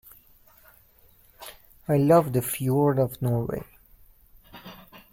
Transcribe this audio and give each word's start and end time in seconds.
I 1.87 1.97
love 1.97 2.33
the 2.33 2.41
fjords 2.41 2.99
of 2.99 3.21
Norway. 3.21 3.61